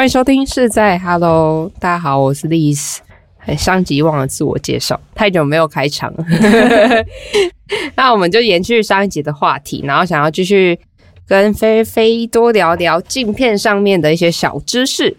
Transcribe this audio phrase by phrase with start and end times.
[0.00, 3.00] 欢迎收听是在 Hello，大家好，我是 Liz。
[3.58, 6.24] 上集忘了自我介绍，太久没有开场了。
[7.96, 10.80] 那我们就延续上一集的话题，然后想要继续
[11.28, 15.14] 跟菲菲多聊聊镜片上面的一些小知识。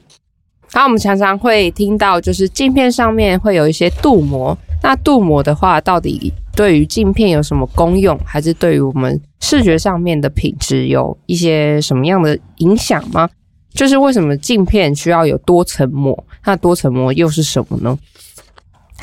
[0.73, 4.57] 那我们常常会听到，就是镜片上面会有一些镀膜。
[4.81, 13.29] 那镀膜的话，到底对于镜片有什么功用，还是对于我们视觉上面的品质有一些什么样的影响吗？
[13.73, 16.23] 就是为什么镜片需要有多层膜？
[16.45, 17.97] 那多层膜又是什么呢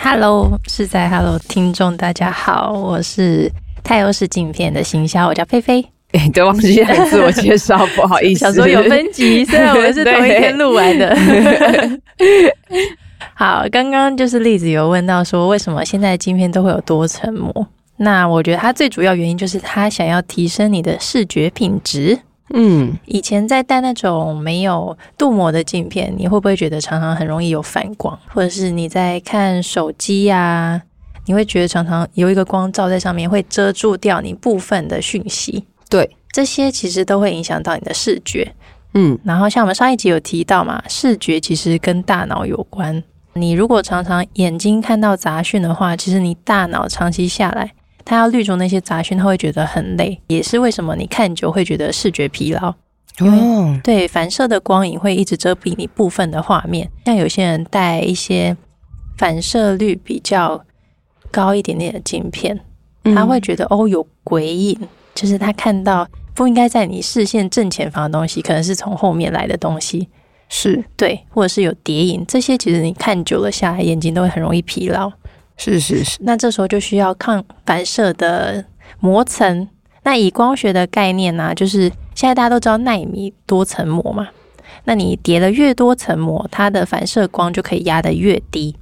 [0.00, 3.50] ？Hello，是在 Hello 听众大家好，我是
[3.82, 5.84] 太欧式镜片的行销，我叫菲菲。
[6.12, 8.40] 哎， 对，忘记来自我介绍，不好意思。
[8.40, 11.16] 想说有分级，虽然我们是同一天录完的。
[13.34, 17.66] 好，刚刚就是例子有问到说，为什么现在镜片都会有多层膜？
[17.96, 22.18] 那我觉得它最主要原因就是它想要提升你的视觉品质。
[22.54, 28.18] 嗯，以前在戴那种没有镀膜的镜片，你会不会觉得常常很容易有反光？
[28.28, 30.80] 或者是你在看手机呀，
[31.26, 35.64] 你会觉得常常有一个光照在上面，会遮住掉你部分的讯息？
[35.90, 38.54] 对，这些其实都会影响到你的视觉。
[38.94, 43.02] 嗯，然后像我们上一集有提到嘛，视觉其实跟大脑有关。
[43.34, 47.72] 你如果常常眼睛看到杂讯的话，其实你大脑长期下来。
[48.08, 52.74] 它要滤除那些杂讯，他会觉得很累，也是为什么你看久会觉得视觉疲劳。
[53.20, 56.90] 哦，对，反射的光影会一直遮蔽你部分的画面。
[57.04, 58.56] 像有些人戴一些
[59.18, 60.64] 反射率比较
[61.30, 62.58] 高一点点的镜片，
[63.14, 64.80] 他会觉得哦有鬼影，
[65.14, 70.08] 就是他看到不应该在你视线正前方的东西，可能是从后面来的东西，
[70.48, 70.82] 是。
[70.96, 75.12] 对，或者是有叠影，这些其实你看久了下来，眼睛都会很容易疲劳。
[75.58, 78.64] 是是是，那这时候就需要抗反射的
[79.00, 79.68] 膜层。
[80.04, 84.28] 那以光学的概念呢，就是现在大家都知道纳米多层膜嘛。
[84.84, 88.76] 那你叠了越多层膜，它的反射光就可以压得越低。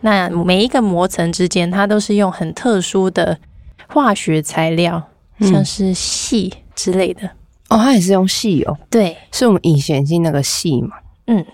[0.00, 3.38] 那每一个膜层之间，它都是用很特殊的
[3.86, 5.10] 化学材料，
[5.40, 7.28] 像是锡之类的。
[7.68, 8.76] 哦，它也是用锡哦。
[8.88, 10.96] 对，是我们隐形眼镜那个锡嘛。
[11.26, 11.44] 嗯，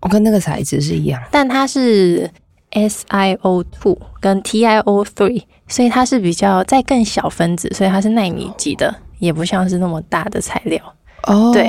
[0.00, 2.30] 我跟那个材质是一样，但它是。
[2.76, 10.80] SiO two 跟 TiO three，所以它是比较再更小分子，所以它是纳米级的，也不像是那么大的材料。
[11.22, 11.64] 哦，对，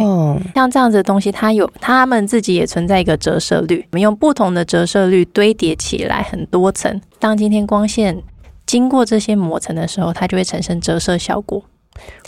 [0.53, 8.21] 像这样子的东西，它有它们自己也存在一个折射率，我们用不同的折射率堆叠起来很多层，当今天光线
[8.65, 11.63] 经过这些膜层的时候，它就会产生折射效果。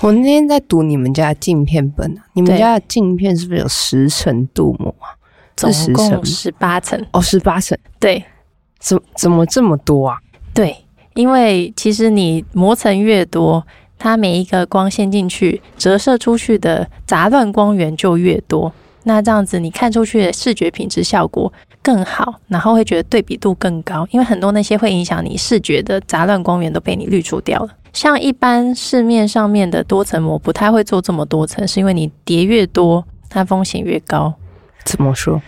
[0.01, 5.13] 我那天在读你们家的镜片本啊，你们家的镜片是不是有十层镀膜啊？
[5.56, 8.23] 总共十八层哦，十八层，对。
[8.79, 10.17] 怎怎么这么多啊？
[10.53, 10.75] 对，
[11.13, 13.66] 因为其实你膜层越多，
[13.97, 18.72] 它每一个光线进去折射出去的杂乱光源就越多。
[19.03, 21.51] 那这样子你看出去的视觉品质效果
[21.81, 24.07] 更好，然后会觉得对比度更高。
[24.12, 27.69] 因为很多那些会影响你视觉的杂乱光源都被你滤除掉了。
[27.94, 34.34] 像一般市面上面的多层膜不太会做这么多层，是因为你叠越多，它风险越高。
[34.84, 35.41] 怎么说？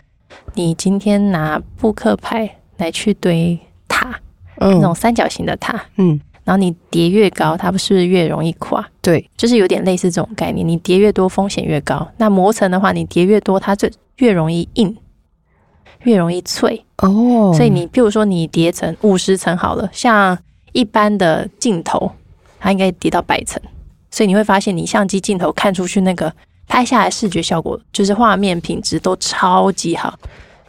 [0.56, 2.58] 你今天拿扑克牌。
[2.82, 4.20] 来去堆塔，
[4.58, 8.86] 那种三角形的塔，嗯，然后你叠越高，它不是越容易垮？
[9.02, 10.68] 对，就是有点类似这种概念。
[10.68, 12.08] 你叠越多，风险越高。
[12.18, 14.96] 那磨层的话，你叠越多，它就越容易硬，
[16.04, 16.84] 越容易脆。
[16.98, 20.38] 哦，所以你比如说你叠层五十层好了，像
[20.74, 22.12] 一般的镜头，
[22.60, 23.62] 它应该叠到百层，
[24.10, 26.34] 所以你会发现你相机镜头看出去那个
[26.68, 30.18] 拍下来视觉效果，就是画面品质都超级好。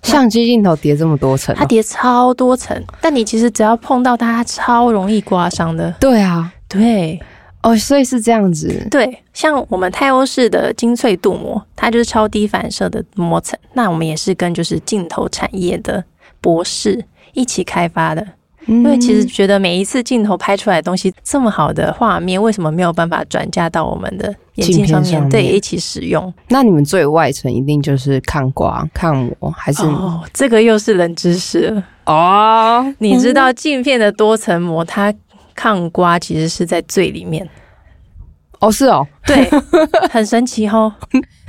[0.03, 5.91] 相机镜头叠这么多层，它叠超多层，但你其实只要碰到它，超容易刮伤的。
[6.01, 7.21] 对啊，对，
[7.63, 8.87] 哦，所以是这样子。
[8.91, 13.59] 对，像我们泰欧式的精粹镀膜，它就是超低反射的膜层。
[13.73, 16.05] 那我们也是跟就是镜头产业的
[16.41, 18.27] 博士一起开发的。
[18.67, 25.29] 因为其实觉得每一次镜头拍出来的东西这么好的画面，为什么没有办法转嫁到我们的眼镜上面？
[25.29, 26.33] 对，一起使用。
[26.49, 29.83] 那你们最外层一定就是抗刮、抗磨，还是？
[29.83, 32.95] 哦，这个又是冷知识了哦。
[32.99, 35.13] 你知道镜片的多层膜，它
[35.55, 37.49] 抗刮其实是在最里面。
[38.61, 39.51] 哦，是哦，对，
[40.09, 40.95] 很神奇哦。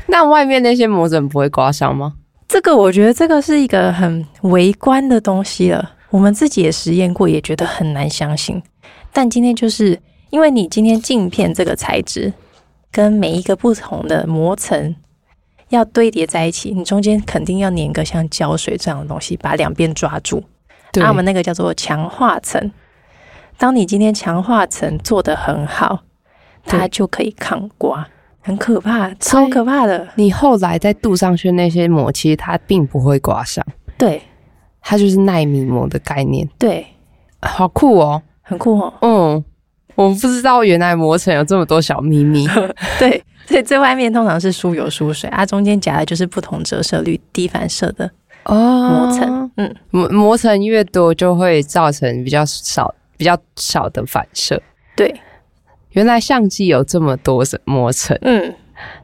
[0.08, 2.14] 那外面那些膜怎么不会刮伤吗？
[2.48, 5.92] 这个我觉得这个是一个很微观的东西了。
[6.14, 8.62] 我们自己也实验过，也觉得很难相信。
[9.12, 10.00] 但今天就是
[10.30, 12.32] 因为你今天镜片这个材质
[12.92, 14.96] 跟每一个不同的膜层
[15.70, 20.44] 要堆叠在一起，你中间肯定要粘个像胶水这样的东西，把两边抓住。
[20.94, 22.72] 那我们那个叫做强化层。
[23.58, 26.04] 当你今天强化层做得很好，
[26.64, 28.08] 它就可以抗刮。
[28.40, 30.08] 很可怕，超可怕的。
[30.14, 33.66] 你后来再镀上去那些膜，其实它并不会刮伤。
[33.98, 34.22] 对，
[34.84, 36.48] 它就是耐米膜的概念。
[36.60, 36.86] 对，
[37.42, 38.94] 好酷哦，很酷哦。
[39.02, 39.44] 嗯，
[39.96, 42.46] 我不知道原来磨层有这么多小秘密。
[43.00, 48.12] 对，所以最外面通常是疏油疏水啊，中间夹的就是不同折射率、低反射的
[48.44, 49.52] 哦膜层。
[49.58, 54.62] 嗯，膜膜层越多，就会造成比较少、比较少的反射。
[54.96, 55.14] 对。
[55.92, 58.52] 原来相机有这么多层膜层，嗯，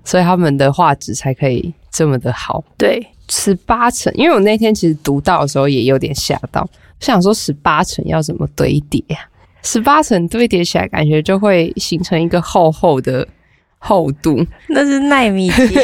[0.04, 2.64] 所以他们的画质才可以这么的好。
[2.80, 3.00] 对，
[3.30, 6.68] 十八层，因为我那天其实读到的时候也有点吓到，
[7.00, 9.18] 想说十八层要怎么堆叠呀？
[9.64, 13.28] 十八层堆叠起来，感觉就会形成一个厚厚的
[13.78, 15.78] 厚度，那是纳米级，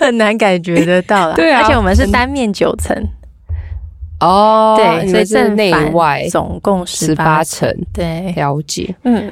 [0.00, 1.34] 很难感觉得到啦。
[1.36, 2.96] 对啊，而且我们是单面九层，
[4.20, 9.30] 哦，对，所以正内外总共十八层，对，了解，嗯。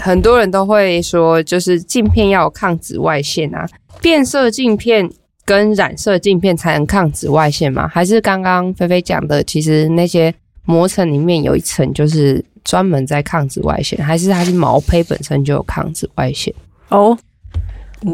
[0.00, 3.66] 很多人都会说，就是镜片要有抗紫外线啊，
[4.00, 5.10] 变色镜片
[5.48, 7.88] 跟染色镜片才能抗紫外线吗？
[7.88, 10.32] 还是刚刚菲菲讲的，其实那些
[10.66, 16.52] 膜层里面有一层就是专门在抗紫外线，还是它是毛胚本身就有抗紫外线？
[16.90, 17.16] 哦，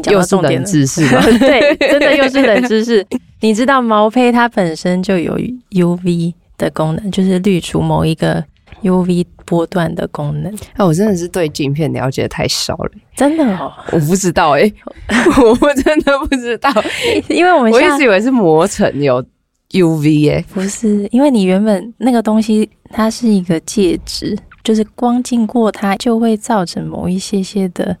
[0.09, 1.21] 又是冷知识吗？
[1.37, 3.05] 对，真的又是冷知识。
[3.41, 5.37] 你知道毛胚它本身就有
[5.71, 8.41] UV 的功能，就是滤除某一个。
[8.81, 13.43] U V 波段的功能，哎，我真的是对镜片了解的太少了，真的？
[13.57, 14.71] 哦，我不知道哎，
[15.61, 16.71] 我真的不知道，
[17.29, 19.23] 因为我们我一直以为是磨层有
[19.71, 27.95] U V 哎，不是，因为你原本那个东西它是一个介质，就是光经过它就会造成某一些些的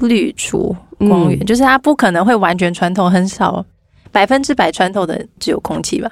[0.00, 3.64] 滤除光源，就是它不可能会完全穿透，很少
[4.10, 6.10] 百分之百穿透的只有空气吧。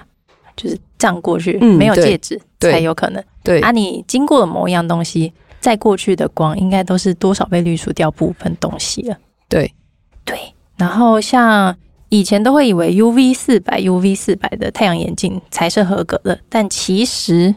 [0.57, 3.23] 就是这样过去，没有戒指才有可能。
[3.45, 9.17] 对啊，你经过了某一样东西，在过去的光应该都是多少被滤除掉部分东西了。
[9.49, 9.73] 对
[10.25, 10.39] 对，
[10.77, 11.77] 然后像
[12.09, 17.55] 以前都会以为 UV 四百、UV 四百的太阳眼镜才是合格的，但其实。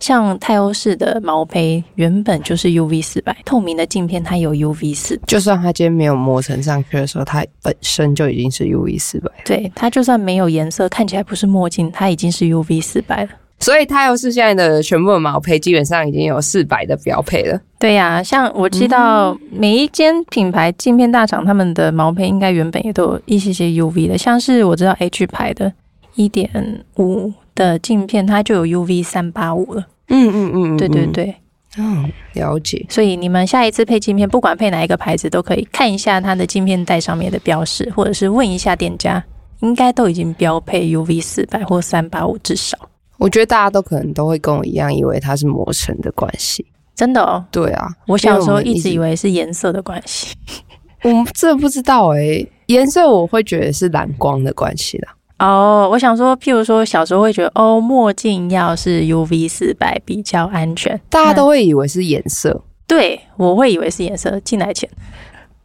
[0.00, 9.30] 像泰欧式的毛坯原本就是 UV 四百透明的镜片，它有 UV 四，就算它今天没有磨成上去的时候，它本身就已经是 UV 四百。
[9.44, 13.30] 对，它就算没有颜色，看起来不是墨镜，它已经是 UV 四百了。
[13.60, 17.58] 所以泰欧式现在的全部的毛坯基本上已经有四百的标配了。
[17.78, 25.72] 对呀，像我知道每一间品牌镜片大厂，他们的毛坯应该原本也都有一些些 UV 的，像是我知道 H 牌的
[26.14, 29.86] 一点五的镜片，它就有 UV 三八五了。
[30.08, 31.34] 嗯嗯嗯，对对对，
[31.78, 32.84] 嗯，了解。
[32.88, 39.24] 所以你们下一次配镜片，不管配哪一个牌子，都可以看一下它的镜片带上面的标识，或者是问一下店家，
[39.60, 42.76] 应该都已经标配 UV 四百或三八五至少。
[43.16, 46.66] 我觉得大家都可能都会跟我一样，以为它是磨层的关系。
[46.94, 47.44] 真的哦？
[47.50, 50.34] 对啊，我小时候一直以为是颜色的关系。
[51.02, 55.14] 我这不知道哎，颜色我会觉得是蓝光的关系啦。
[55.44, 62.62] 哦，我想说，譬如说，小时候会觉得哦，墨镜要是 UV 四百比较安全，大家都会以为是颜色。
[62.86, 64.40] 对，我会以为是颜色。
[64.40, 64.88] 进来前，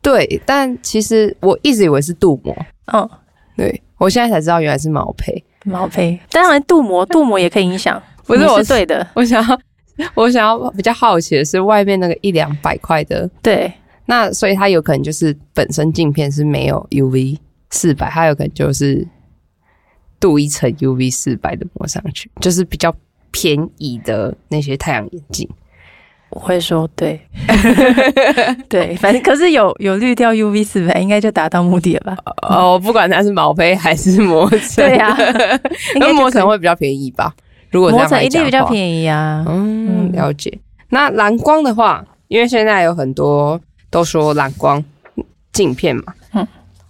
[0.01, 2.53] 对，但其实我一直以为是镀膜。
[2.91, 3.09] 嗯，
[3.55, 5.41] 对，我现在才知道原来是毛胚。
[5.63, 8.01] 毛胚，当然镀膜，镀膜也可以影响。
[8.27, 9.59] 不是我是对的，我想要，
[10.13, 13.71] 我想要比较好奇的是外面那个一两百块的，对，
[14.07, 17.37] 那所以它有可能就是本身镜片是没有 UV
[17.69, 19.07] 四百，它有可能就是。
[20.19, 22.93] 镀一层 UV 四百的膜上去，就是比较
[23.31, 25.47] 便宜的那些太阳眼镜。
[26.31, 27.19] 我会说对，
[28.69, 32.33] 对，反正可是有有滤掉 UV 四百，应该就达到目的了吧？
[32.43, 35.17] 哦，不管它是毛坯还是磨层， 对 呀，
[35.95, 37.33] 那磨层会比较便宜吧？
[37.71, 39.43] 如果磨层一定比较便宜啊。
[39.47, 40.59] 嗯，了解。
[40.89, 43.59] 那蓝光的话，因为现在有很多
[43.89, 44.83] 都说蓝光
[45.51, 46.13] 镜片嘛。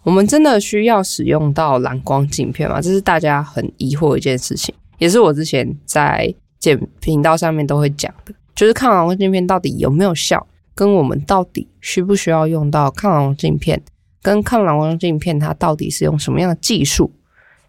[0.03, 2.79] 我们真的需要使用到蓝光镜片吗？
[2.81, 13.81] 这是大家很疑惑的一件事情，也是我之前在剪频道上面都会讲的，就是抗蓝光镜片到底有没有效，跟我们到底需不需要用到抗蓝光镜片，
[14.21, 17.11] 跟抗蓝光镜片它到底是用什么样的技术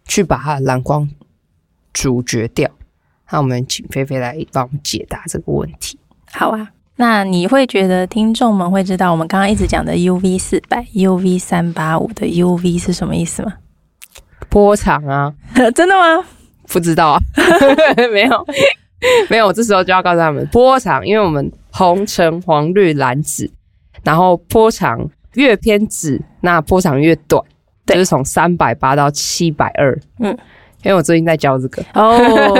[0.05, 1.09] 去把它的蓝光
[1.93, 2.71] 阻绝掉？
[3.29, 5.99] 那我们请菲菲来帮我们解答这个问题。
[6.31, 6.71] 好啊。
[7.01, 13.53] 那你会觉得听众们会知道我们刚刚一直讲的 UV 四百、UV 三八五的 UV 是什么意思吗？
[14.49, 15.33] 波长啊，
[15.73, 16.23] 真的吗？
[16.71, 17.19] 不知道啊，
[18.13, 18.45] 没有，
[19.31, 19.47] 没有。
[19.47, 23.49] 我这时候就要告诉他们波长，因为我们红、橙、黄、绿、蓝、紫，
[24.03, 25.03] 然后波长
[25.33, 27.43] 越偏紫，那波长越短，
[27.87, 29.99] 就是从三百八到七百二。
[30.19, 30.29] 嗯，
[30.83, 32.15] 因为我最近在教这个哦，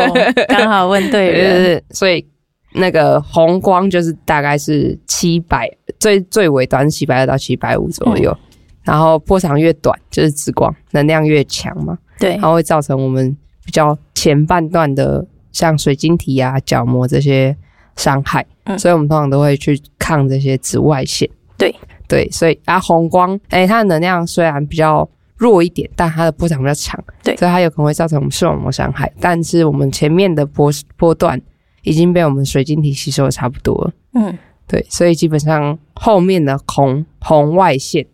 [0.50, 2.26] 刚好问对了，所以。
[2.74, 8.36] 那个红光就是大概是七百，最最尾端七百二到七百五左右。
[8.84, 11.98] 然后波长越短，就是紫光能量越强嘛。
[12.18, 17.56] 对，然后会造成我们比较前半段的像水晶体啊、角膜这些
[17.96, 18.46] 伤害。
[18.64, 21.30] 嗯，所以我们通常都会去抗这些紫外线。
[21.58, 21.76] 对
[22.08, 27.00] 对，所以啊，红光，哎，它的能量虽然比较弱一点，但它的波长比较长。
[27.24, 29.12] 对，所以它有可能会造成我们视网膜伤害。
[29.20, 31.40] 但是我们前面的波波段
[31.84, 33.92] 已经被我们水晶体吸收的差不多了。
[34.14, 38.06] 嗯，对，所以基本上后面的红红外线。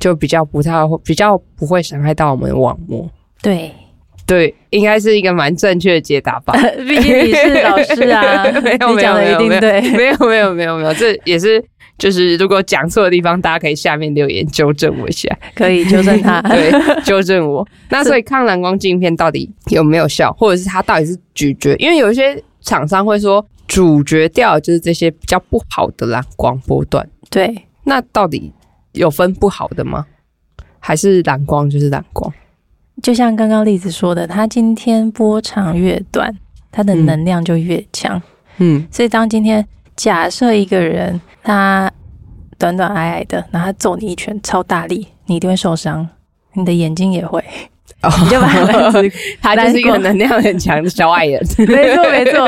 [0.00, 0.70] 就比较不太
[1.04, 3.10] 比较不会伤害到我们网膜，
[3.42, 3.68] 对
[4.24, 6.56] 对，应该是一个蛮正确的解答吧。
[6.86, 11.60] 毕竟你是老师啊， 没有没有没有没有没有没有没有，这也是
[11.98, 16.70] 就是如果讲错的地方，大家可以下面留言纠正我一下，可以纠正他， 对，
[17.02, 17.66] 纠正我。
[17.90, 21.74] 那所以抗蓝光镜片到底有没有效，或者是它到底是咀嚼？
[21.80, 28.52] 因为有一些厂商会说主角调就是这些比较不好的蓝光波段，对，那到底？
[28.92, 30.04] 有分不好的吗？
[30.78, 32.30] 还是蓝光就是蓝光？
[33.02, 36.36] 就像刚刚例子说的，它今天波长越短，
[36.70, 38.20] 它的能量就越强。
[38.58, 41.90] 嗯，所以当今天假设一个人他
[42.58, 46.06] 短短矮矮的，然后揍你一拳超大力，你一定会受伤，
[46.52, 47.42] 你的眼睛也会。
[48.00, 48.46] 你就把
[49.42, 52.46] 他就是一个能量很强的小矮人，没 错没错。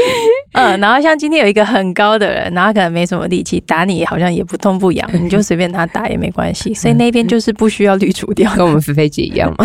[0.52, 6.74] 嗯，然后像今天有一个很高的人，然后可能没什么力气，打你好像也不痛不痒， 你就随便他打也没关系。
[6.74, 9.64] 所以那边就是不需要滤除掉，跟我们菲菲姐一样嘛。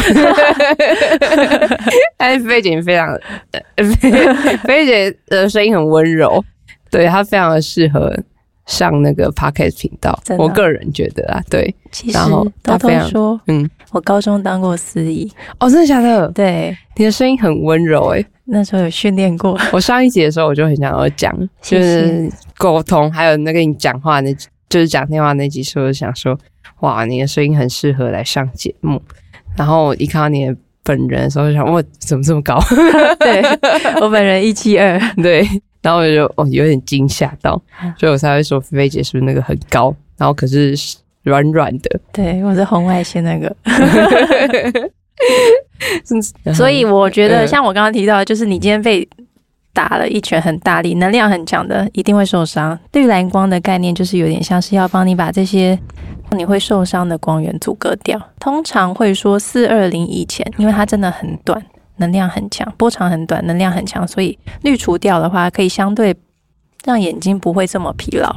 [2.17, 3.13] 但是菲菲姐非常，
[3.99, 6.41] 菲菲姐的声音很温柔，
[6.89, 8.15] 对她非常的适合。
[8.65, 16.27] 上那个 podcast 频道，我个人觉得啊，对，其实偷偷说，嗯，我高中当过司仪，哦，真的假的？
[16.31, 19.55] 对，你的声音很温柔，哎，那时候有训练过。
[19.71, 21.31] 我上一集的时候，我就很想要讲，
[21.61, 24.35] 就是沟通，还有那个你讲话那，
[24.67, 26.35] 就是讲电话那集，时候想说，
[26.79, 29.01] 哇，你的声音很适合来上节目。
[29.55, 32.59] 然后一看到你的本人的时候，就想，哇，怎么这么高？
[33.19, 33.43] 对
[34.01, 35.47] 我本人一七二， 对。
[35.85, 37.61] 然后我就哦有点惊吓到，
[37.95, 40.75] 所以我才会说菲菲姐是不是那个很高，然后可是
[41.21, 41.99] 软软的。
[42.11, 43.55] 对，我是红外线那个。
[46.55, 49.07] 所以我觉得像我刚刚提到，就是你今天被
[49.73, 52.79] 打了一拳很大力，能量很强的，一定会受伤。
[52.93, 55.77] 绿蓝光的概念就是有点像是要帮你把这些
[56.31, 58.19] 你会受伤的光源阻隔掉。
[58.39, 61.63] 通常会说四二零以前，因为它真的很短。
[61.97, 66.15] 能量很强，波长很短，能量很强，所以滤除掉的话，可以相对
[66.83, 68.35] 让眼睛不会这么疲劳。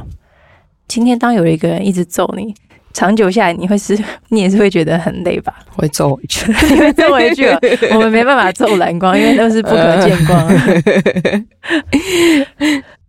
[0.87, 2.53] 今天当有一个人一直揍你，
[2.93, 3.97] 长久下来，你会是，
[4.29, 5.53] 你也是会觉得很累吧？
[5.75, 7.45] 会揍回去， 会揍回去。
[7.93, 10.47] 我们没办法揍蓝光，因为都是不可见光。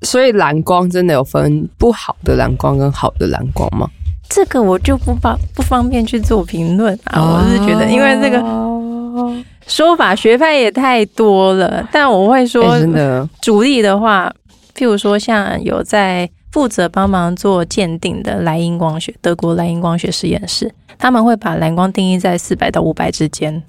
[0.03, 3.89] 所以蓝光真的有分不好的蓝光跟好的蓝光吗？
[4.29, 7.21] 这个我就不方不方便去做评论啊。
[7.21, 8.90] 我是觉得，因为这个。
[9.67, 14.33] 说法学派也太多了，但我会说，真的主力的话，
[14.75, 23.63] 譬如说像有在负责帮忙做鉴定的莱茵光学，德国莱茵光学实验室，他们会把蓝光定义在四百到五百之间。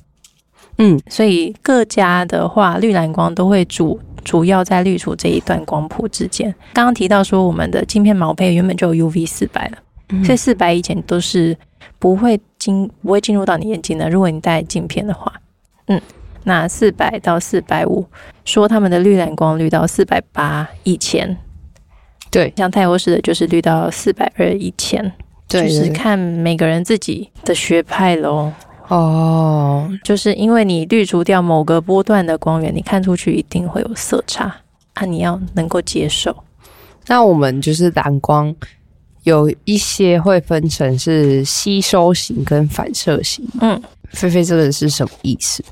[0.77, 6.53] 嗯，所以各家的话，绿蓝光都会主主要在滤除这一段光谱之间。
[6.73, 9.77] 刚刚提到说，我们的镜片毛胚原本就有 UV 四百了，
[10.23, 11.57] 所以四百以前都是
[11.99, 14.09] 不会进不会进入到你眼睛的。
[14.09, 15.31] 如果你戴镜片的话。
[15.87, 15.99] 嗯，
[16.43, 18.05] 那四百到四百五，
[18.45, 21.35] 说他们的绿蓝光绿到四百八以前，
[22.29, 25.11] 对，像泰欧式的就是绿到四百二以前，
[25.47, 28.53] 对，就是看每个人自己的学派喽。
[28.87, 34.55] 哦，就是因为你滤除掉某个波段的光源，你看出去一定会有色差
[34.93, 36.43] 啊，你要能够接受。
[37.07, 38.55] 那我们就是蓝光
[39.23, 43.81] 有一些会分成是吸收型跟反射型，嗯。
[44.13, 45.63] 菲菲，这个是什么意思？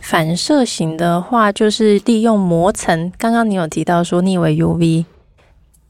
[0.00, 3.12] 反射型的话，就是利用膜层。
[3.16, 5.04] 刚刚你有提到说，你以为 UV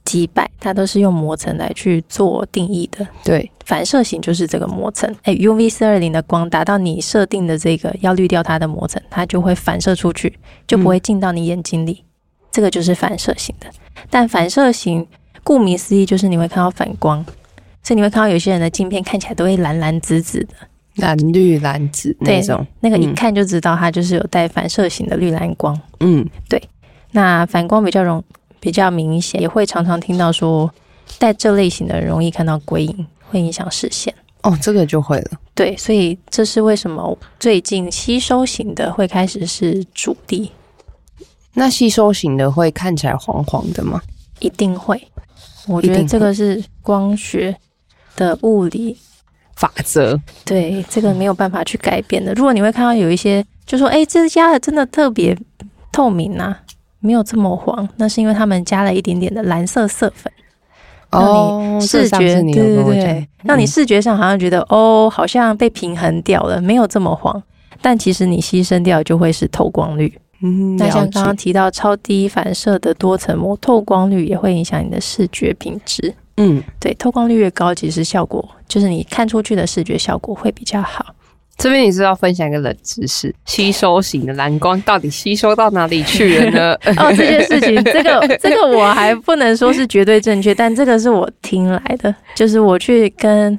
[0.04, 3.06] 几百，它都是用膜层来去做定义的。
[3.24, 5.10] 对，反射型就是这个膜层。
[5.22, 12.04] 哎，UV 四二零的光达到你设定的这个要滤掉它的膜层，它就会反射出去，就不会进到你眼睛里。
[12.50, 13.66] 这个就是反射型的。
[14.10, 15.06] 但反射型，
[15.48, 17.24] 顾名思义，就是你会看到反光，
[17.82, 20.54] 所以你会看到有些人的镜片看起来都会蓝蓝紫紫的。
[20.96, 25.80] 蓝绿蓝紫那种，那个一看就知道它就是有带反射型的绿蓝光。
[26.00, 26.62] 嗯，对。
[27.12, 28.22] 那反光比较容
[28.60, 30.70] 比较明显，也会常常听到说
[31.18, 34.14] 带这类型的容易看到鬼影，会影响视线。
[34.42, 35.30] 哦，这个就会了。
[35.54, 40.52] 对，所以这是为什么最近吸收型的会开始是主力。
[41.54, 44.02] 那吸收型的会看起来黄黄的吗？
[44.40, 45.02] 一定会。
[45.68, 47.54] 我觉得这个是光学
[48.16, 48.96] 的物理
[49.54, 52.32] 法则，对这个没有办法去改变的。
[52.34, 55.36] 如果你会看到有一些，就说哎，这家的真的特别
[55.92, 56.60] 透明啊，
[57.00, 60.32] 没有这么黄，那是因为他们加了一点点的蓝色色粉，
[61.10, 67.42] 让你视觉对对对，让你视觉上好像觉得哦，好像被平衡掉了，没有这么黄，
[67.82, 70.12] 但其实你牺牲掉就会是透光率。
[70.42, 76.14] 嗯，那像刚刚提到超低反射的多层膜，透光率也会影响你的视觉品质。
[76.36, 81.06] 嗯，对，透光率越高，其实效果就是你看出去的视觉效果会比较好。
[81.56, 86.74] 这边你是要分享一个冷知识：吸收型的蓝光到底吸收到哪里去了呢？
[86.96, 93.58] 哦，这件事情，这个 这个我还不能说是绝对正确，但这个是我听来的，就是我去跟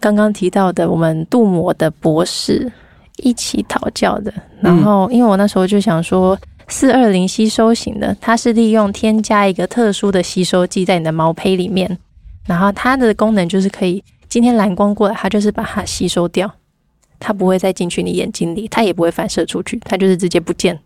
[0.00, 2.72] 刚刚提到的我们镀膜的博士。
[3.22, 11.98] 一起讨教的，然后因为我那时候就想说，四二零吸收型的，它是利用添加一个特殊的吸收剂在你的毛胚里面，
[12.46, 16.50] 然后它的功能就是可以，今天蓝光过来，它就是把它吸收掉，
[17.18, 20.78] 它不会再进去你眼睛里，它也不会反射出去，它就是直接不见。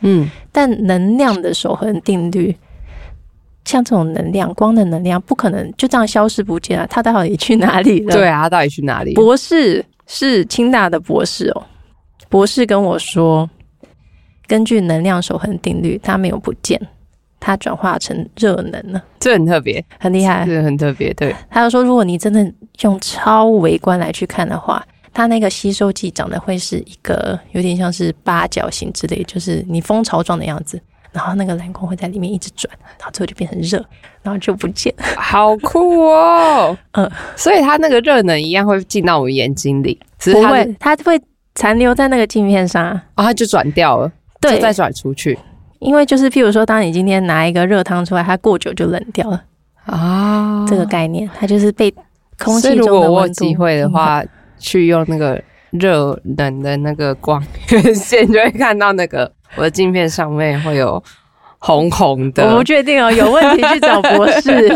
[0.00, 2.54] 嗯，但能量的守恒定律，
[3.64, 8.14] 像这种能量，光的能量不可能就这样消失不见啊，它到底去哪里了？
[8.14, 9.14] 对啊，它到底去哪里？
[9.14, 11.62] 博士是清大的博士哦。
[12.32, 13.48] 博士跟我说，
[14.46, 16.80] 根据能量守恒定律，它没有不见，
[17.38, 19.04] 它转化成热能了。
[19.20, 21.12] 这很特别，很厉害，是很特别。
[21.12, 30.80] 对，他就说，如果你真的用超微观来去看的话，它那个吸收剂长得会是一个有点像是八角形之类，就是你蜂巢状的样子。
[31.12, 33.84] 然后那个蓝光会在里面一直转，然后最后就变成热，
[34.22, 34.90] 然后就不见。
[35.14, 36.74] 好酷哦！
[36.96, 41.20] 嗯，所以它那个热能一样会进到我们眼睛里，不会，它会。
[41.54, 45.38] 残留在那个镜片上，然后它就转掉了，对，再转出去。
[45.78, 49.42] 因为就是譬如说，当你今天拿一个热汤出来，它过久就冷掉了
[49.86, 50.64] 啊。
[50.68, 51.92] 这个概念，它就是被
[52.38, 53.44] 空气中的温度。
[53.44, 54.22] 机会的话，
[54.58, 57.42] 去用那个热冷的那个光
[57.94, 61.02] 线， 就会看到那个我的镜片上面会有。
[61.64, 64.68] 红红的，我不确定哦，有问题去找博士，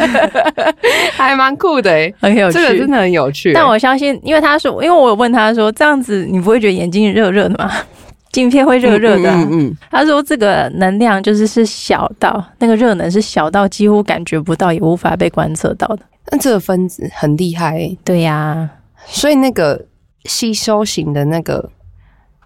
[1.18, 3.52] 还蛮酷的诶，很有趣，这个真的很有趣。
[3.52, 7.72] 但我相信，因为他说，因为我有问他说，这样子你不会觉得眼睛热热的吗？
[8.30, 9.28] 镜片会热热的。
[9.30, 9.76] 嗯嗯。
[9.90, 15.98] 他说这个能量就是是小到那个热能是小到几乎感觉不到，也无法被观测到的。
[16.30, 18.70] 那这个分子很厉害，对呀。
[19.06, 19.86] 所以那个
[20.24, 21.68] 吸收型的那个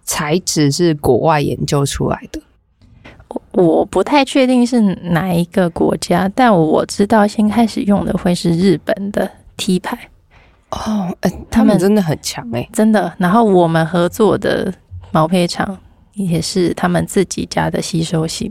[0.04, 2.40] 材质是国外研究出来的。
[3.52, 9.98] 我不太确定是哪一个国家，但我知道先开始用的会是日本的 T 牌。
[10.70, 13.12] 哦，哎他们真的很强哎，真的。
[13.18, 14.72] 然后我们合作的
[15.10, 15.76] 毛坯厂
[16.14, 18.50] 也是他们自己家的吸收型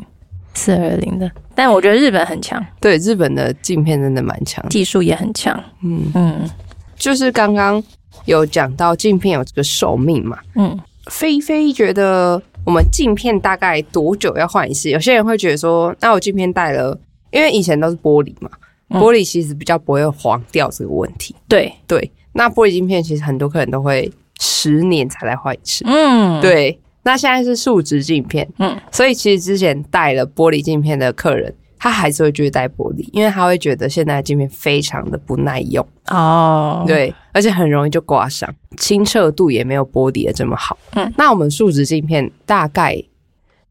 [0.54, 5.58] 四二零的，但我觉得日本很强，对，日本的镜片真的蛮强，技术也很强。
[5.82, 6.12] 嗯。
[6.14, 6.50] 嗯，
[6.98, 7.82] 就是刚刚
[8.26, 12.42] 有讲到镜片有这个寿命嘛，嗯，菲菲觉得。
[12.70, 14.92] 我们镜片大概多久要换一次？
[14.92, 16.96] 有些人会觉得说，那我镜片戴了，
[17.32, 18.50] 因为以前都是玻璃嘛，
[18.90, 21.36] 玻璃其实比较不会黄掉这个问题。
[21.48, 25.84] 对对，那玻璃镜片其实很多客人都会十年才来换一次。
[25.88, 26.80] 嗯，对。
[27.02, 31.52] 那现在是树脂镜片，嗯，所以其实之前戴了玻璃镜片的客人。
[31.80, 40.78] 他还是会继续戴玻璃，因为他会觉得现在的镜片非常的不耐用哦，对，而且很容易就刮伤，清澈度也没有玻璃的这么好。
[40.92, 43.02] 嗯，那我们树脂镜片大概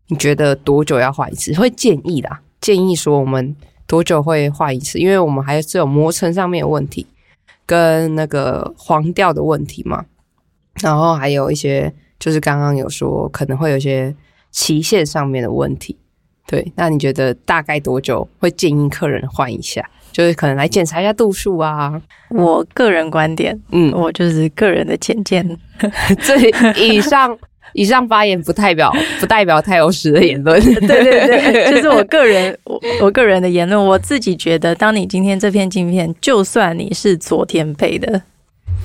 [0.09, 1.55] 你觉得多久要换一次？
[1.55, 3.55] 会建议啦，建议说我们
[3.87, 4.99] 多久会换一次？
[4.99, 7.07] 因为我们还是有磨层上面的问题，
[7.67, 10.07] 跟那个黄掉的问题嘛，
[10.81, 14.15] 然后还有一些就是刚刚有说可能会有一些
[14.51, 15.99] 期限上面的问题。
[16.51, 19.87] 对，那你觉得大概多久会建议客人换一下？
[20.11, 22.01] 就是可能来检查一下度数啊。
[22.31, 25.47] 我个人观点，嗯，我就是个人的浅见。
[26.23, 26.37] 这
[26.83, 27.39] 以上
[27.75, 30.59] 以上发言不代表不代表太有史的言论。
[30.61, 33.79] 对 对对， 就是我个人我我个人的言论。
[33.79, 38.23] 我自己觉得，当你今天这片镜片，就算你是昨天配的，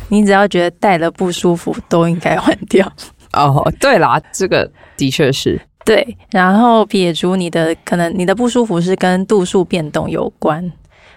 [0.10, 2.92] 你只要觉得戴了不舒服，都应该换掉。
[3.32, 5.60] 哦，对啦，这个的确是。
[5.86, 10.72] 对，然后撇除你的可能，你的不舒服是跟度数变动有关，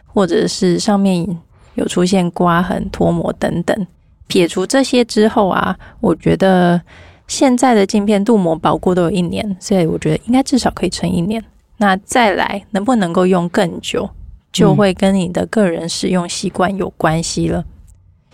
[0.07, 1.39] 或者是上面
[1.75, 3.87] 有出现刮痕、脱膜等等。
[4.27, 6.81] 撇除这些之后啊，我觉得
[7.29, 11.43] 现在的镜片镀膜保固都有一年，所以我觉得应该至少可以撑一年。
[11.77, 14.09] 那再来能不能够用更久，
[14.51, 17.65] 就会跟你的个人使用习惯有关系了。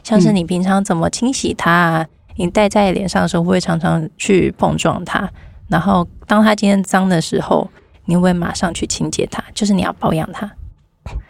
[0.03, 5.31] 像是你平常怎么清洗它，啊你戴在脸上的时候会常常去碰撞它。
[5.73, 7.67] 然后，当它今天脏的时候，
[8.05, 9.43] 你会马上去清洁它？
[9.55, 10.53] 就是你要保养它。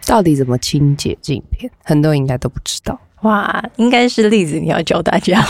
[0.04, 1.70] 到底怎么清洁镜片？
[1.84, 2.98] 很多人应该都不知道。
[3.22, 5.40] 哇，应该是例子，你要教大家。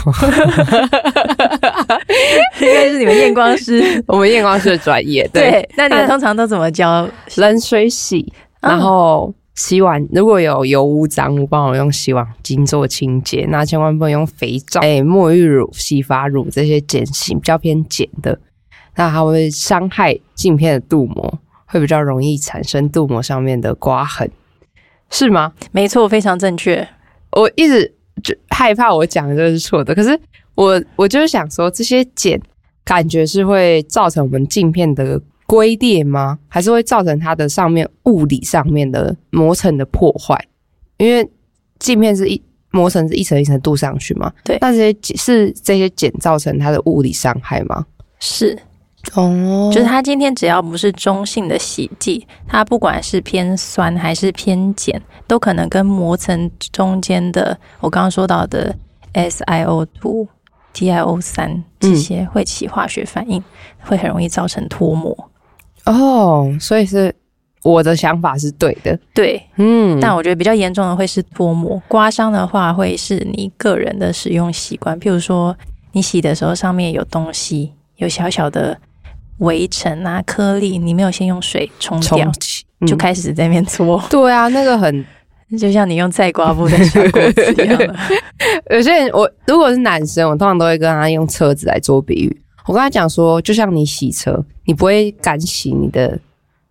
[2.61, 5.27] 应该是你们验光师，我们验光师的专业。
[5.33, 7.09] 对，那你们通常都怎么教？
[7.37, 10.07] 冷水洗，然后洗碗。
[10.13, 13.47] 如果有油污脏污，帮我用洗碗巾做清洁。
[13.49, 18.39] 那千万不能用肥皂、哎沐浴乳、洗发乳这些碱性比较偏碱的，
[18.97, 24.31] 那它会伤害镜片的镀膜，会比较容易产生镀膜上面的刮痕，
[25.11, 25.53] 是吗？
[25.71, 26.87] 没错，非常正确。
[27.33, 30.19] 我一直就害怕我讲的这是错的，可是
[30.55, 32.39] 我我就是想说，这些碱
[32.85, 36.39] 感觉是会造成我们镜片的龟裂吗？
[36.49, 40.39] 还是会造成它的上面物理上面的磨层的破坏？
[40.99, 41.27] 因为
[41.79, 47.87] 镜片是一磨层是一层一层镀上去嘛，对，那这些是这些碱造成它的物理伤害吗？
[48.21, 48.59] 是。
[49.15, 58.75] 哦，就是它今天只要不是中性的洗剂，它不管是偏酸还是偏碱，都可能跟膜层中间的我刚刚说到的
[59.13, 60.29] SiO2、
[60.73, 63.43] TiO 三这些会起化学反应，
[63.81, 65.31] 会很容易造成脱膜。
[65.85, 67.13] 哦，所以是
[67.65, 75.55] 我的想法是对的，对，嗯，但我觉得比较严重的会是脱膜，刮伤的话会是你个人的使用习惯，譬如说
[75.91, 78.79] 你洗的时候上面有东西，有小小的。
[79.39, 82.31] 围尘啊，颗粒，你没有先用水冲掉，
[82.87, 84.03] 就开始在那边搓。
[84.11, 85.05] 对啊，那个很
[85.59, 87.79] 就像你用菜瓜布的小锅子一样。
[88.71, 92.43] 有些人，我如果是男生，我通常都会跟他用车子来做比喻。
[92.67, 96.19] 我跟他讲说，就像你洗车，你不会敢洗你的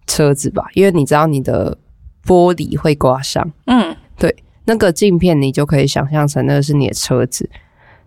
[0.07, 0.65] 车子吧？
[0.73, 1.77] 因为你知道你的
[2.25, 3.51] 玻璃会刮伤。
[3.65, 4.33] 嗯，对，
[4.65, 7.49] 那个镜片你就可以想象成那个是你的车子。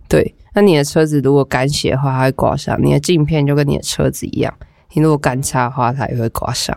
[0.09, 0.35] 对。
[0.55, 4.55] 那你的车子如果干洗的话，它会刮伤；你的镜片就跟你的车子一样，
[4.93, 6.77] 你如果干擦的话，它也会刮伤。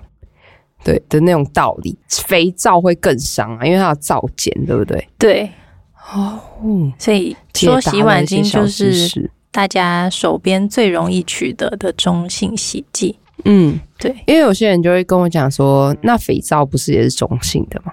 [0.84, 5.08] 对的那种道理，肥皂会更伤啊，因为它有皂碱，对不对？
[5.18, 5.50] 对。
[6.14, 6.40] 哦，
[6.98, 13.20] 所以说洗碗巾就是大家手边最容易取得的中性洗剂。
[13.44, 14.16] 嗯，对。
[14.26, 17.92] 因为有些人就会跟我讲说，那肥皂不是也是中性的吗？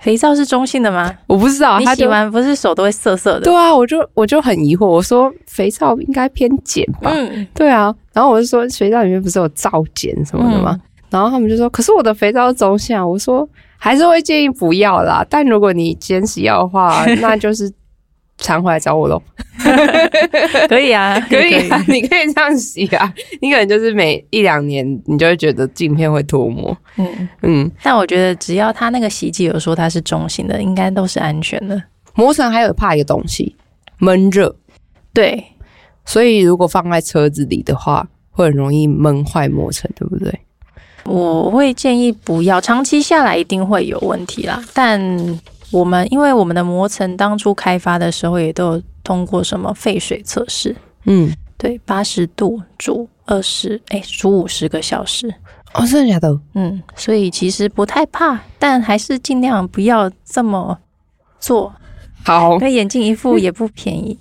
[0.00, 1.14] 肥皂是中性的吗？
[1.26, 3.40] 我不知道，你洗完不是手都会涩涩的？
[3.42, 7.10] 对啊，我就我就很疑惑，我说肥皂应该偏碱吧？
[7.12, 10.78] 嗯，对啊，然后我就说肥皂里面不是有皂碱什么的吗？
[11.10, 17.70] 然后他们就说，可是我的肥皂是中性啊，我说还是会建议不要啦，但如果你坚持要的话， 那就是。
[18.40, 19.22] 常回来找我喽，
[20.68, 23.12] 可以啊， 可以啊，你可以这样洗啊。
[23.40, 26.76] 你可能就是每一两年，你就会觉得镜片会脱膜。
[26.96, 31.80] 嗯嗯，但我觉得只要它那个洗剂有说它是中性的，应该都是安全的。
[32.14, 33.54] 磨层还有怕一个东西，
[33.98, 34.56] 闷热。
[35.12, 35.44] 对，
[36.04, 40.32] 所以如果放在车子里的话，会很容易闷坏磨层，对不对？
[41.04, 44.62] 我会建议不要，长期下来一定会有问题啦。
[44.72, 45.00] 但
[45.72, 55.32] 我们因为我们的磨层当初开发的时候也都有通过什么沸水测试，嗯，对，八十度煮二十，哎，煮五十个小时，
[55.74, 56.40] 哦，真的假的？
[56.54, 60.78] 嗯，所以其实不太怕，但还是尽量不要这么
[61.38, 61.72] 做。
[62.24, 64.18] 好，那眼镜一副也不便宜，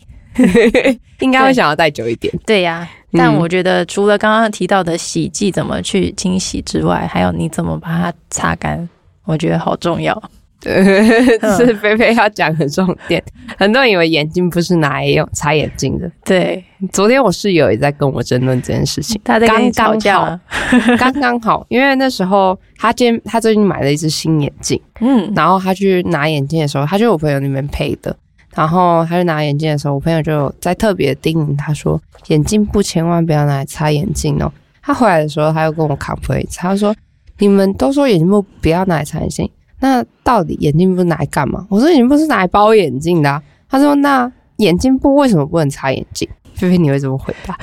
[1.19, 2.33] 应该会想要戴久一点。
[2.45, 8.87] 对呀，但我觉得除了刚刚提到的洗剂怎么去清洗之外，还有你怎么把它擦干，
[9.25, 10.21] 我觉得好重要。
[10.61, 13.23] 对，是菲菲要讲的重点。
[13.57, 16.11] 很多人以为眼镜不是拿来用擦眼镜的。
[16.25, 19.19] 对，昨天我室友也在跟我争论这件事情。
[19.23, 20.39] 他在跟你吵架
[20.99, 28.15] 刚刚好，因为那时候他今他最近买了一只新眼镜，嗯，然后他去拿眼镜的时候，他就我朋友那边配的，
[28.53, 34.51] 然后他去拿眼镜的时候，我朋友就在特别叮咛他说，眼镜布千万不要拿来擦眼镜哦。
[34.81, 36.93] 他回来的时候，他又跟我 complain，他说
[37.37, 39.49] 你们都说眼镜布不要拿来擦眼镜。
[39.79, 41.65] 那到底眼镜布拿来干嘛？
[41.69, 43.41] 我说眼镜布是拿来包眼镜的。
[43.69, 46.27] 他说那眼镜布为什么不能擦眼镜？
[46.55, 47.57] 菲菲你会怎么回答？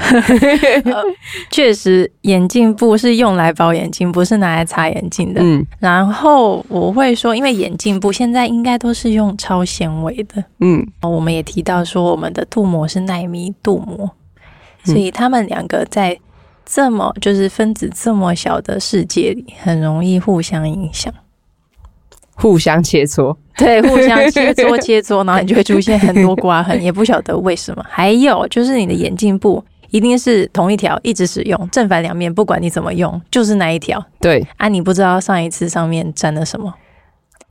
[1.52, 5.42] 确实，眼镜布是用来包眼镜，不是拿来擦眼镜的。
[5.44, 10.42] 嗯，然后我会说，因为眼镜布现在应该都是用超纤维的。
[10.60, 14.10] 嗯，我们也提到说，我们的镀膜是纳米镀膜，
[14.84, 16.18] 所以他们两个在
[16.64, 21.12] 这么就是分子这么小的世界里，很容易互相影响。
[22.36, 27.84] 互相切磋， 对，互相切磋 切磋，然后你就会出现很多刮痕， 也不晓得为什么。
[27.88, 34.04] 还有就是你的眼镜布一定是同一条，一直使用，正反两面，不管你怎么用，就是那一条。
[34.20, 36.72] 对啊，你不知道上一次上面沾了什么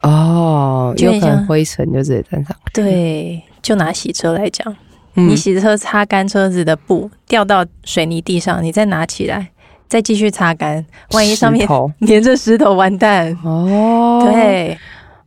[0.02, 2.56] 哦，有可能灰尘就直接沾上。
[2.74, 4.76] 对，就拿洗车来讲，
[5.14, 9.50] 你洗车擦干车子的布掉到水泥地上，你再拿起来，
[9.88, 11.68] 再继续擦干，万一上面
[12.08, 14.28] 粘着石头，完蛋哦。
[14.32, 14.78] 对，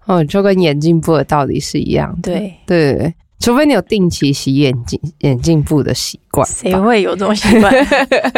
[0.06, 2.16] 哦，就跟眼镜布的道理是一样。
[2.22, 7.72] 对对对，除非你有定期洗眼镜眼镜布的习惯，谁会有这种习惯？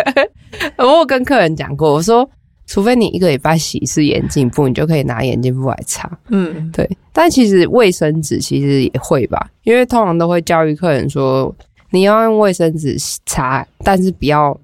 [0.79, 2.29] 我有跟客人讲过，我说。
[2.67, 6.09] 除非你一个礼拜洗一次眼镜布，你就可以拿眼镜布来擦。
[6.29, 6.89] 嗯，对。
[7.13, 11.53] 但其实卫生纸其实也会吧，因为通常都会教育客人说，
[11.91, 14.57] 你要用卫生纸擦，但是不要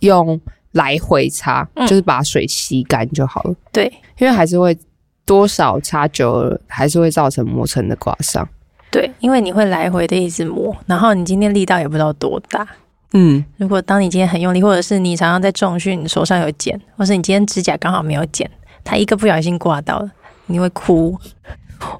[0.00, 0.38] 用
[0.72, 3.54] 来回擦，就是把水吸干就好了。
[3.72, 4.76] 对，因为还是会
[5.24, 8.46] 多少擦久了，还是会造成磨蹭的刮伤。
[8.90, 12.66] 对，因为你会来回的一直磨，然后你今天力道也不知道多大。
[13.14, 18.50] 嗯，如果当你今天很用力，或者是你常常在重训，手上有茧，或是你今天指甲刚好没有剪，
[18.82, 20.10] 它一个不小心刮到了，
[20.46, 21.18] 你会哭。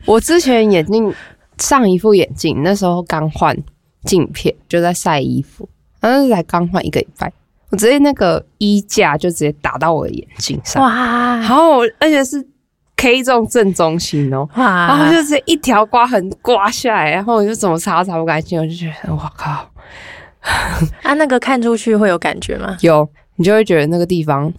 [0.07, 1.13] 我之前眼镜
[1.59, 3.57] 上一副眼镜，那时候刚换
[4.05, 5.69] 镜片，就在晒衣服，
[6.01, 7.33] 那是才刚换一个礼拜，
[7.73, 11.37] 我直接那个衣架就直接打到我的眼睛上，哇！
[11.39, 12.47] 然后而且是
[12.97, 14.89] K 中正中心哦，哇！
[14.89, 19.69] 然后就是一条刮痕刮下来，然后我就怎么擦擦不干净，我就觉得我靠。
[21.03, 22.77] 啊，那个看出去会有感觉吗？
[22.83, 24.53] 有，你就会觉得那个地方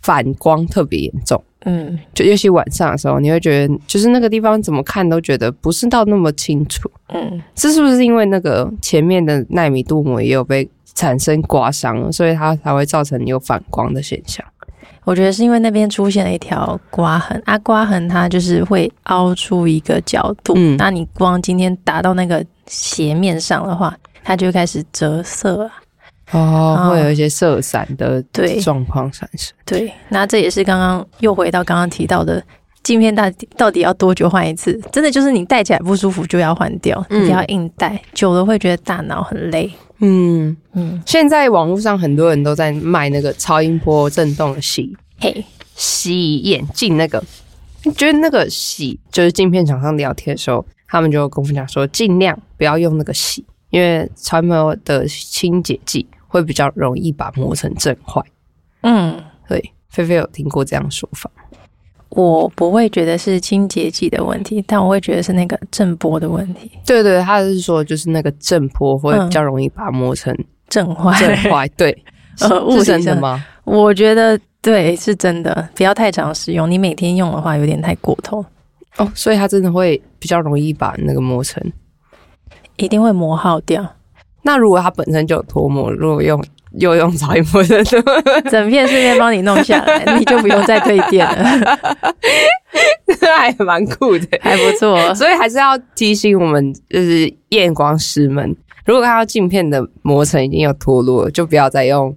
[0.00, 1.44] 反光特别严重。
[1.66, 6.90] 嗯，就尤其晚上的时候，你会觉得就是那个地方怎么看都觉得不是到那么清楚。
[7.08, 14.44] 嗯，这是不是因为那个前面的纳米镀膜也有被产生刮伤，所以它才会造成有反光的现象？
[15.04, 20.54] 我觉得是因为那边出现了一条刮痕啊，刮痕它就是会凹出一个角度。
[20.56, 23.96] 嗯，那你光今天打到那个斜面上的话。
[24.22, 25.64] 它就开始折射
[26.30, 29.52] 啊，哦，会有一些色散的对状况产生。
[29.64, 32.40] 对，那这也是刚刚又回到刚刚提到的
[32.82, 34.78] 镜片，到底到底要多久换一次？
[34.92, 39.70] 真的就是你戴起来不舒服就要换掉，你要硬戴，久了会觉得大脑很累。
[39.98, 47.22] 嗯嗯，现在网络上很多人都在卖那个超音波震动的洗，嘿，洗眼镜那个，
[47.96, 53.44] 觉得那个洗就是镜片厂商聊天的时候，他们就跟我讲说，尽量不要用那个洗。
[53.70, 58.20] 因为超音波的清洁剂会比较容易把磨层震坏。
[58.80, 59.16] 嗯，
[59.48, 61.30] 对，菲菲有听过这样说法。
[62.10, 66.70] 我不会觉得是清洁剂的问题，但我会觉得是那个震波的问题。
[66.84, 70.36] 对对，他是说就是那个震波会比较容易把它磨成
[70.68, 71.18] 震坏。
[71.18, 71.96] 震坏，对，
[72.42, 73.44] 呃是真的吗？
[73.64, 75.68] 我觉得对，是真的。
[75.74, 78.44] 不要太常使用，你每天用的话有点太过头。
[78.96, 81.62] 哦，所以它真的会比较容易把那个磨成。
[82.76, 83.86] 一定会磨耗掉。
[84.42, 86.42] 那如果它本身就有脱模，如果用
[86.78, 87.82] 又用超音波的，
[88.50, 91.78] 整片顺便帮你弄下来， 你就不用再退电了。
[93.18, 95.14] 这 还蛮酷的，还不错。
[95.14, 102.16] 所以还是要提醒我们，就是验光师们，如果看到镜片的膜层已经有脱落，就不要再用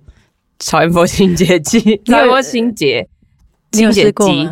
[0.59, 2.01] 超音波清洁剂。
[2.05, 3.07] 超音波清洁
[3.71, 4.49] 清洁剂。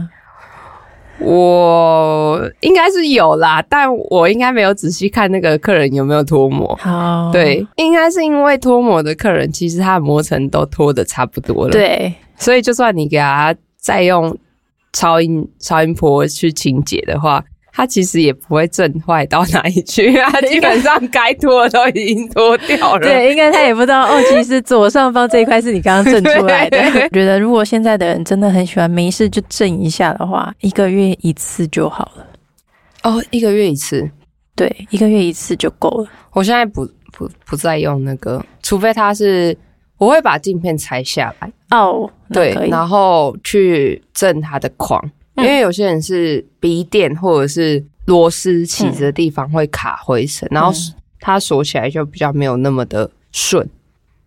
[1.22, 6.76] 我应该是有啦，但我应该没有仔细看那个客人有没有脱模。
[6.82, 11.72] 好，对，应该是因为脱模的客人，其实他的磨层都脱的差不多了。
[11.72, 14.38] 对，所以就算你给他再用
[14.94, 17.44] 超音超音波去清洁的话。
[17.74, 23.02] 它其实也不会震坏到哪里去， 它基本上该脱的都已经脱掉了。
[23.02, 24.22] 对，应该他也不知道哦。
[24.30, 26.78] 其实左上方这一块是你刚刚震出来的。
[27.04, 32.28] 我觉得如果现在的人真的很喜欢没事就震一下的话，一个月一次就好了。
[33.04, 34.10] 哦，一个月一次，
[34.56, 36.10] 对，一个月一次就够了。
[36.34, 39.58] 我现在不不不再用那个，除非它是
[39.98, 45.02] 我会把镜片拆下来哦，对，然后去震它的框。
[45.36, 50.72] 因为有些人是鼻垫或者是螺丝起子的地方会卡灰尘，然后
[51.20, 53.68] 它锁起来就比较没有那么的顺，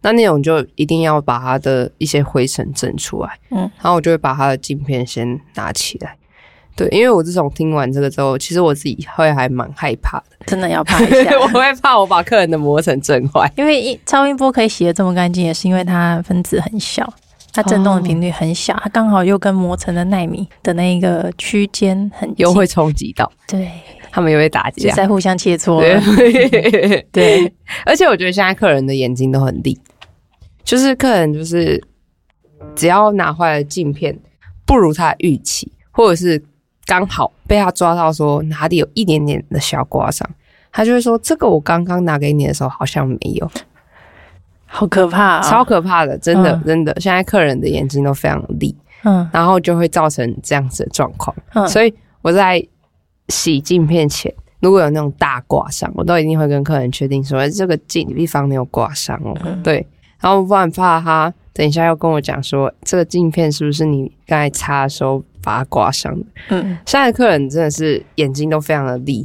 [0.00, 3.38] 那那种就一定要把它的一些灰尘震出来。
[3.50, 6.16] 嗯，然后我就会把它的镜片先拿起来。
[6.76, 11.30] 对，因为我自从听完这个之后，其实我自己会还蛮害怕的，真的要怕一下。
[11.38, 17.12] 我会怕我把客人的磨成震坏，因为超音波可以洗的这么干净，也是因为它分子很小。
[17.54, 23.70] 它震动的频率很小，它刚好又跟磨成的纳米的那一个区间很又会冲击到，对，
[24.10, 25.80] 他们又会打架，在互相切磋。
[27.12, 27.52] 对，
[27.86, 29.78] 而且我觉得现在客人的眼睛都很利，
[30.64, 31.80] 就是客人就是
[32.74, 34.18] 只要拿回来的镜片
[34.66, 36.42] 不如他的预期，或者是
[36.86, 40.28] 刚好被他抓到说哪里有一点点的小刮伤，
[40.72, 43.48] 他就会说这个我刚刚拿给你的时候好像没有。
[44.76, 52.60] 好可怕，超可怕的，真的真的，现在客人的眼睛都非常利，嗯，然后就会造成这样子的状况，嗯，所以我在
[53.28, 59.32] 洗镜片前，如果有那种大刮伤，我都一定会跟客人确定说这个镜地方没有刮伤哦，
[59.62, 59.86] 对，
[60.18, 66.26] 然后不然怕他等一下要跟我讲说这个镜片是不是你刚才擦的时候把它刮伤的？
[66.48, 69.22] 嗯，现在客人真的是眼睛都非常的利，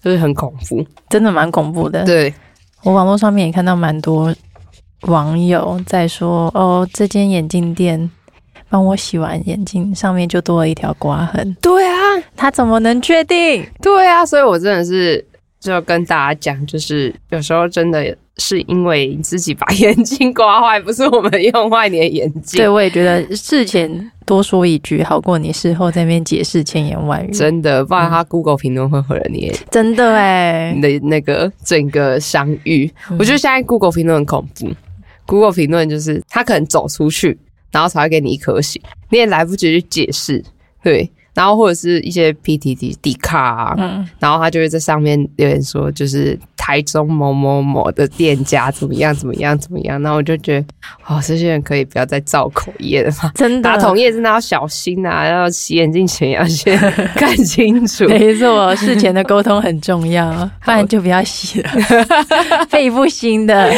[0.00, 2.04] 就是很恐怖，真的蛮恐怖的。
[2.04, 2.32] 对。
[2.84, 4.34] 我网络上面也看到蛮多
[5.02, 8.10] 网友在说，哦，这间眼镜店
[8.68, 11.56] 帮我洗完眼镜，上面就多了一条刮痕。
[11.60, 11.94] 对啊，
[12.36, 13.66] 他怎么能确定？
[13.80, 15.24] 对啊，所以我真的是
[15.60, 18.16] 就要跟大家讲，就是有时候真的。
[18.38, 22.56] 是因为你自己把眼镜刮坏，不是我们用坏你的眼镜。
[22.58, 27.30] 对，我也觉得事前多说一句，好过你事后在那边解释千言万语。
[27.30, 29.52] 真的，不然他 Google 评论会毁了你。
[29.70, 34.70] 真的哎，你的那个整个相遇，我觉得现在 Google 评论很恐怖。
[35.32, 37.38] 不过评论就是他可能走出去，
[37.70, 40.44] 然后才会给你一颗星，你也来不及去解释。
[40.82, 41.10] 对。
[41.34, 50.00] 然后或者是一些 PTT 底卡，嗯，然后他就会在上面留言说，就是台中某某某的店家怎么样怎么样怎么样。
[50.02, 50.66] 那我就觉得，
[51.06, 53.32] 哦，这些人可以不要再造口业了吗？
[53.34, 55.26] 真的，打同业真的要小心啊！
[55.26, 56.78] 要洗眼镜前要先
[57.16, 58.04] 看清楚。
[58.12, 60.30] 没错，事前的沟通很重要，
[60.64, 61.70] 不然就不要洗了，
[62.68, 63.72] 费不新的，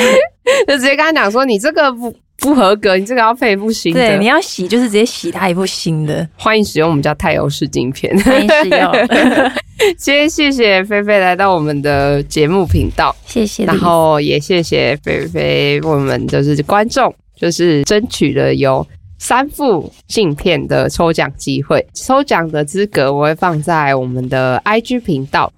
[0.66, 2.14] 就直接跟他讲说，你这个不。
[2.38, 4.00] 不合格，你这个要配一副新的。
[4.00, 6.28] 对，你要洗就是直接洗它一副新的。
[6.36, 8.14] 欢迎使用我们家太优式镜片。
[8.22, 8.92] 欢迎使用。
[9.96, 13.64] 今天谢谢菲菲来到我们的节目频道，谢谢。
[13.64, 18.86] 然后也谢谢菲菲，我们就是观众，就是争取了有
[19.18, 21.86] 三副镜片的抽奖机会。
[21.94, 25.50] 抽奖的资格我会放在我们的 IG 频道。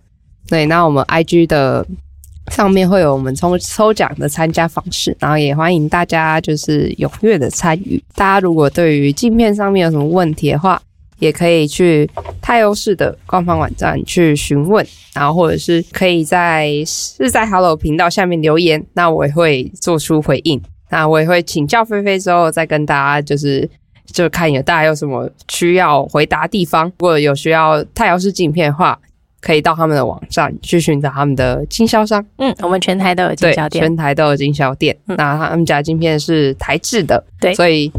[0.48, 1.84] 对，那我们 IG 的。
[2.50, 8.02] 上面会有我们抽抽奖的参加方式，然后也欢迎大家就是踊跃的参与。
[8.14, 10.80] 大家如果对于镜片上面有什么问题的话，
[11.18, 12.08] 也可以去
[12.40, 20.60] 太优势的官方网站去询问，然后或者是可以在是在 Hello 频道下面留言，那我也会做出回应。
[20.88, 23.68] 那我也会请教菲菲之后再跟大家就是
[24.06, 28.98] 就看有大家有什么需要回答地方，如果有需要太阳式镜片的话。
[29.40, 32.24] 可以到他们的网站去寻找他们的经销商。
[32.38, 34.96] 嗯，我们全台都有经销店，全台都有经销店。
[35.04, 37.92] 那他们家镜片是台制的，对，所以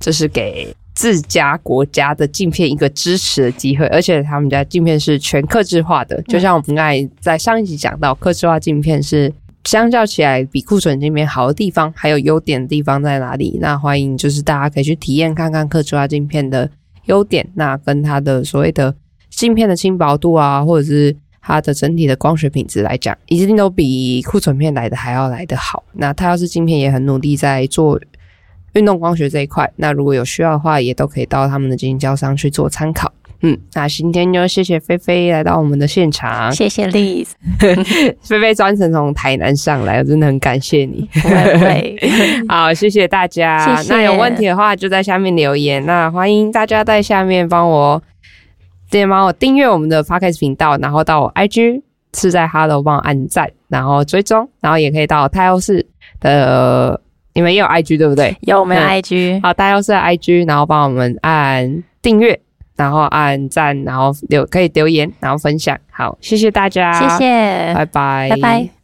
[0.00, 3.86] 这是给自家国家的镜片一个支持的机会。
[3.86, 9.32] 而且他们家镜片是全刻制化的，就像我们刚才在上一集讲到，刻制化镜片是
[9.64, 13.58] 相较起来比库存镜片好的地方，还有优点的地方在哪里？
[13.60, 16.68] 那欢迎就是大家可以去体验看看刻制化镜片的
[17.04, 18.94] 优点，那跟它的所谓的。
[19.40, 25.82] 镜片的轻薄度啊，或者是它的整体的光学品质来讲，一定都比库存片来的还要来得好。
[25.94, 27.98] 那它要是镜片也很努力在做
[28.74, 33.10] 运动光学这一块，那如果有需要的话，也都可以到他们的经销商去做参考。
[33.40, 37.28] 嗯，那今天就谢谢菲菲来到我们的现场，谢谢 Liz，
[38.20, 41.08] 菲菲专程从台南上来，我真的很感谢你。
[42.46, 43.82] 好，谢谢大家。
[43.88, 45.82] 那有问题的话就在下面留言。
[45.86, 48.02] 那欢迎大家在下面帮我。
[48.90, 51.80] 直接帮我订阅我们的 Podcast 频道，然后到我 IG
[52.12, 55.86] 是在 Hello 帮我按赞，然后追踪，然后也可以到太欧市
[56.18, 57.00] 的，
[57.32, 58.36] 你们也有 IG 对不对？
[58.40, 59.40] 有，我们有 IG。
[59.42, 62.38] 好，太欧市的 IG，然后帮我们按订阅，
[62.74, 65.78] 然后按赞，然后留可以留言，然后分享。
[65.92, 68.79] 好，谢谢大家，谢谢，拜拜，拜拜。